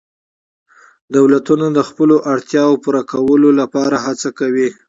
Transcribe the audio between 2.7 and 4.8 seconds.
د پوره کولو لپاره هڅه کوي